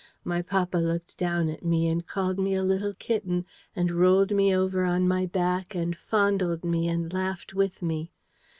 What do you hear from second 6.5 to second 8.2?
me and laughed with me.